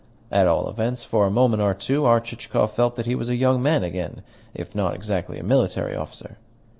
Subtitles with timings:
[0.31, 3.35] At all events, for a moment or two our Chichikov felt that he was a
[3.35, 6.37] young man again, if not exactly a military officer.